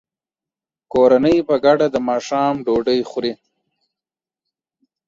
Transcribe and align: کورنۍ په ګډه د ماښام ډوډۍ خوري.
کورنۍ 0.93 1.37
په 1.47 1.55
ګډه 1.65 1.87
د 1.91 1.95
ماښام 2.09 2.55
ډوډۍ 2.65 2.99
خوري. 3.09 3.33